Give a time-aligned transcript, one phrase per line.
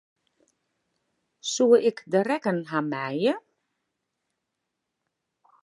[1.51, 3.33] Soe ik de rekken ha meie?